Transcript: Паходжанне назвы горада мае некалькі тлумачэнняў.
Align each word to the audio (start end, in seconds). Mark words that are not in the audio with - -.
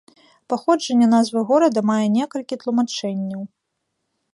Паходжанне 0.53 1.07
назвы 1.15 1.39
горада 1.51 1.79
мае 1.91 2.01
некалькі 2.17 2.55
тлумачэнняў. 2.65 3.41